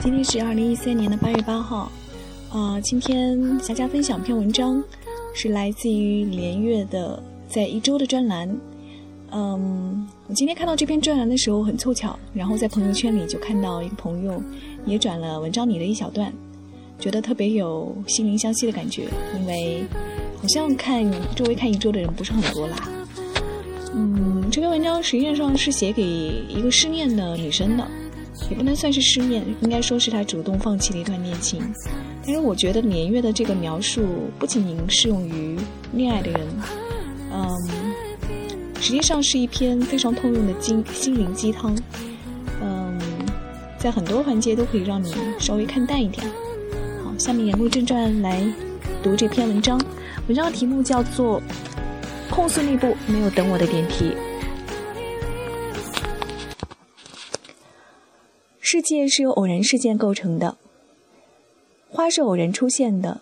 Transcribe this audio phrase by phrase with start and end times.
[0.00, 1.90] 今天是二零一三年的八月八号，
[2.50, 4.82] 啊，今天大家分享一篇文章，
[5.34, 8.48] 是来自于连月的在一周的专栏。
[9.32, 14.40] 嗯，我今天看到这篇专栏的时候很凑巧，然后在朋友圈里就看到一个朋友
[14.86, 16.32] 也转了文章里的一小段，
[16.98, 19.84] 觉得特别有心灵相惜的感觉，因为
[20.40, 21.04] 好像看
[21.34, 22.88] 周围看一周的人不是很多啦。
[23.92, 26.02] 嗯，这篇文章实际上是写给
[26.48, 27.86] 一个失恋的女生的。
[28.50, 31.60] 也不能算是失恋，应该说是他主动放弃了一段恋情。
[32.24, 35.56] 但是我觉得年月的这个描述不仅仅适用于
[35.92, 36.40] 恋爱的人，
[37.32, 37.48] 嗯，
[38.80, 41.76] 实际上是一篇非常通用的心心灵鸡汤。
[42.60, 42.98] 嗯，
[43.78, 46.26] 在很多环节都可以让你稍微看淡一点。
[47.04, 48.44] 好，下面言归正传来
[49.02, 49.80] 读这篇文章。
[50.26, 51.40] 文章的题目叫做
[52.34, 54.06] 《控诉那部没有等我的电梯》。
[58.68, 60.56] 世界是由偶然事件构成的，
[61.88, 63.20] 花是偶然出现的，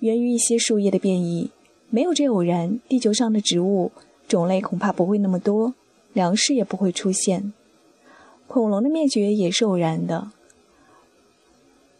[0.00, 1.50] 源于一些树叶的变异。
[1.88, 3.90] 没有这偶然，地球上的植物
[4.28, 5.72] 种类恐怕不会那么多，
[6.12, 7.54] 粮食也不会出现。
[8.48, 10.30] 恐龙的灭绝也是偶然的。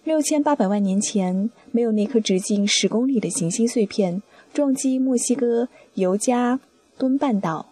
[0.04, 4.20] 六千八百万年前，没有那颗直径十公里的行星碎片
[4.52, 6.60] 撞击墨西哥尤加
[6.98, 7.70] 敦半岛，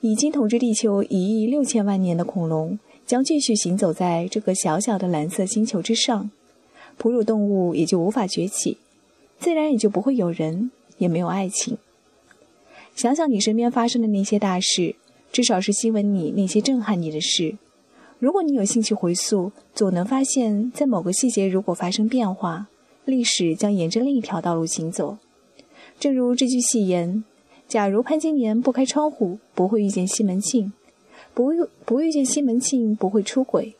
[0.00, 2.78] 已经统治地球一亿六千万年的恐龙。
[3.06, 6.30] 将继续行走在这个小小的蓝色星球之上，
[6.98, 8.78] 哺乳动物也就无法崛起，
[9.38, 11.78] 自然也就不会有人，也没有爱情。
[12.96, 14.96] 想想你身边发生的那些大事，
[15.30, 17.56] 至少是新闻里那些震撼你的事。
[18.18, 22.66] 如果你有兴趣回溯，总能发现，在某个细节如果发生变化，
[23.04, 25.18] 历史将沿着另一条道路行走。
[26.00, 27.22] 正如这句戏言
[27.68, 30.72] ：“假如潘金莲不开窗户，不会遇见西门庆。”
[31.36, 33.76] 不遇不遇见西门庆不会出轨，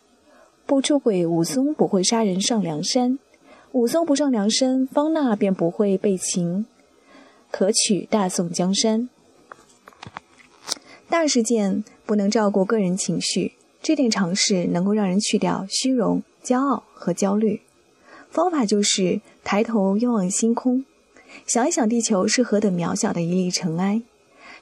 [0.67, 3.19] 不出轨武松不会杀人上梁山，
[3.72, 6.67] 武松不上梁山，方腊便不会被擒，
[7.50, 9.09] 可取大宋江山。
[11.09, 17.62] 大事件不能照顾个人情绪，这点常识能够让人去掉虚荣、骄傲和焦虑。
[18.28, 20.84] 方法就是抬头仰望星空，
[21.47, 24.03] 想一想地球是何等渺小的一粒尘埃，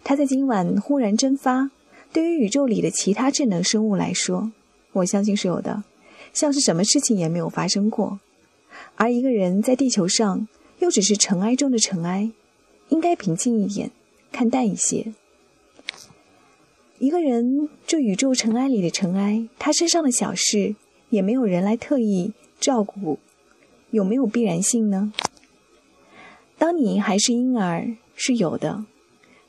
[0.05, 1.73] 它在今晚忽然蒸发。
[2.15, 4.53] 对于宇宙里的其他智能生物来说，
[4.93, 5.83] 我相信是有的，
[6.33, 8.21] 像是什么事情也没有发生过。
[8.95, 10.47] 而一个人在地球上，
[10.79, 12.31] 又只是尘埃中的尘埃，
[12.91, 13.91] 应该平静一点，
[14.31, 15.13] 看淡一些。
[17.01, 20.77] 一个人这宇宙尘埃里的尘埃，他身上的小事，
[21.11, 23.19] 也没有人来特意照顾，
[23.91, 25.13] 有没有必然性呢？
[26.59, 28.85] 当你还是婴儿，是有的，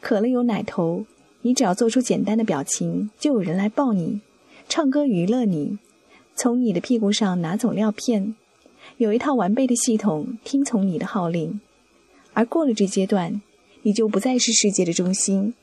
[0.01, 1.05] 渴了有奶头。
[1.45, 4.19] 你只要做出简单的表情，就有人来抱你，
[4.67, 5.77] 唱歌娱乐你，
[6.33, 8.33] 从你的屁股上拿走尿片，
[8.97, 11.61] 有一套完备的系统听从你的号令。
[12.33, 13.43] 而过了这阶段，
[13.83, 15.53] 你就不再是世界的中心，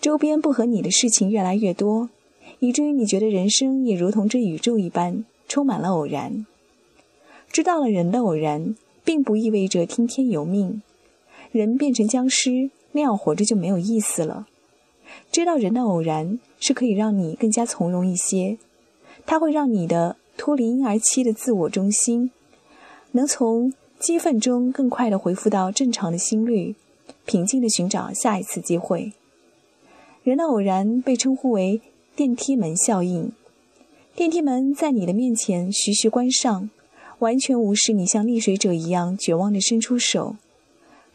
[0.00, 2.10] 周边不合你的事情越来越多，
[2.60, 6.46] 以至于你觉得人生也如同这宇宙一般，充满了偶然。
[7.50, 10.80] 知道了人的偶然，并不意味着听天由命，
[11.50, 14.46] 人变成僵尸那样活着就没有意思了。
[15.30, 18.58] 知道人的偶然是可以让你更加从容一些，
[19.26, 22.30] 它会让你的脱离婴儿期的自我中心，
[23.12, 26.74] 能从激愤中更快的恢复到正常的心率，
[27.26, 29.12] 平静的寻找下一次机会。
[30.22, 31.80] 人的偶然被称呼为
[32.14, 33.32] 电梯门效应，
[34.14, 36.70] 电梯门在你的面前徐徐关上，
[37.20, 40.36] 完全无视你像溺水者一样绝望的伸出手，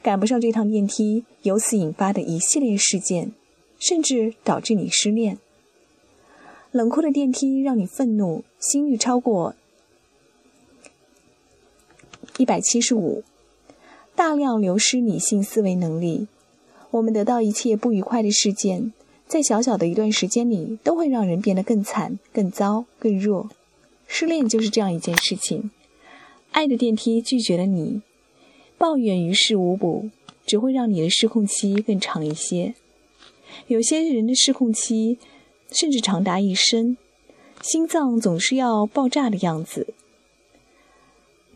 [0.02, 3.32] 赶不上这趟电梯，由此引发的一系列事件。
[3.86, 5.38] 甚至导致你失恋。
[6.72, 9.56] 冷酷的电梯让你愤怒，心率超过
[12.38, 13.24] 一百七十五，
[14.16, 16.28] 大量流失理性思维能力。
[16.92, 18.94] 我们得到一切不愉快的事件，
[19.28, 23.50] 在小小的一段时间里，都会让人变得更惨、更糟、更弱。
[24.08, 25.72] 失恋就是这样一件事情。
[26.52, 28.02] 爱的电梯拒绝了你，
[28.78, 30.10] 抱怨于事无补，
[30.46, 32.76] 只会让你的失控期更长一些。
[33.68, 35.18] 有些人的失控期
[35.72, 36.98] 甚至长达一生，
[37.62, 39.94] 心脏总是要爆炸的样子。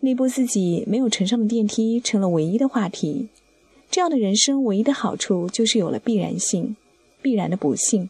[0.02, 3.30] 内部自己没有乘上的电梯成了唯一的话题。
[3.90, 6.76] 这样的人生唯一的好处就是有了必然性，
[7.22, 8.10] 必然的不幸。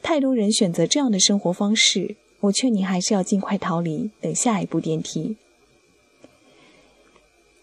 [0.00, 5.36] 太多人选择这样的生活方式，我劝你还是要尽快逃离，等下一部电梯。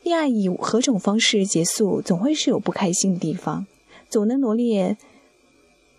[0.03, 3.65] 恋爱以何种方式结束，总会是有不开心的地方，
[4.09, 4.97] 总能罗列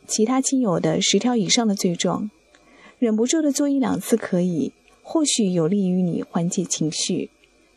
[0.07, 2.31] 其他亲友的十条以上的罪状。
[2.99, 4.73] 忍不住的做一两次可以，
[5.03, 7.31] 或许有利于你缓解情绪，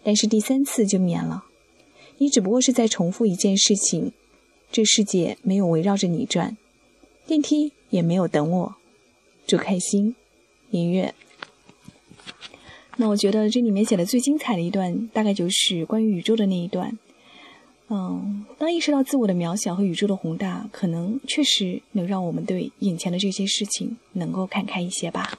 [0.04, 1.46] 但是第三次就免了。
[2.18, 4.12] 你只不过是在重复一件事情，
[4.72, 6.58] 这世界没有围绕着你转，
[7.26, 8.76] 电梯也没有等我。
[9.48, 10.16] 祝开心，
[10.72, 11.14] 音乐。
[12.98, 16.98] 那我觉得这里面写的最精彩的一段，大概就是关于宇宙的那一段。
[17.90, 25.38] 嗯，当意识到自我的渺小和宇宙的宏大，可能确实能让我们对眼前的这些事情能够看开一些吧。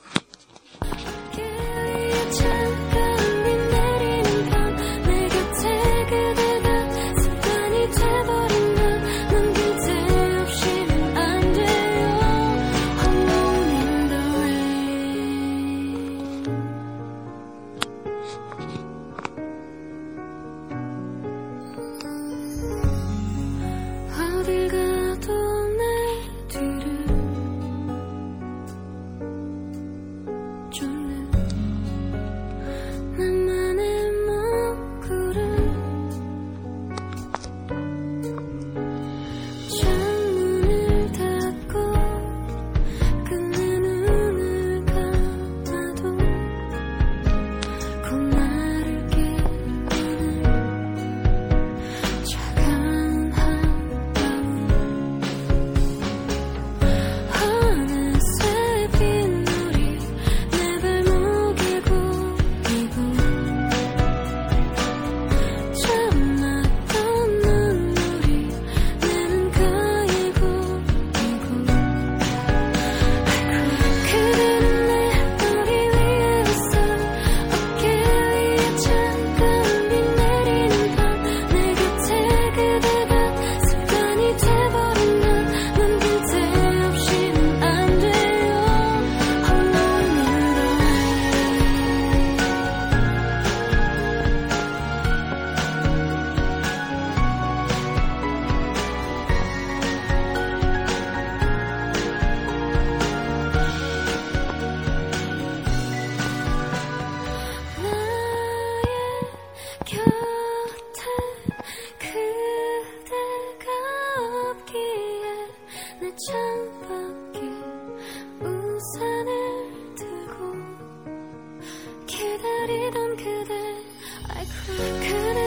[124.30, 125.43] I cried.